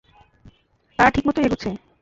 [0.99, 1.69] তারা ঠিকমতোই এগুচ্ছে!